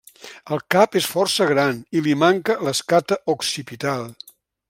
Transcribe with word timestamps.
El 0.55 0.61
cap 0.75 0.95
és 0.99 1.09
força 1.09 1.47
gran 1.51 1.83
i 1.99 2.03
li 2.07 2.17
manca 2.23 2.57
l'escata 2.69 3.21
occipital. 3.37 4.05